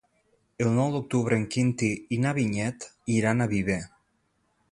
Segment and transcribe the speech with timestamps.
[0.63, 3.79] El nou d'octubre en Quintí i na Vinyet iran a Viver.